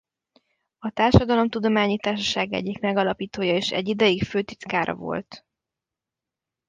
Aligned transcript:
A 0.79 0.89
Társadalomtudományi 0.89 1.97
Társaság 1.97 2.53
egyik 2.53 2.79
megalapítója 2.79 3.53
és 3.55 3.71
egy 3.71 3.87
ideig 3.87 4.23
főtitkára 4.23 4.93
volt. 4.95 5.45